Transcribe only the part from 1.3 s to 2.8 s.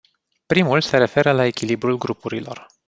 la echilibrul grupurilor.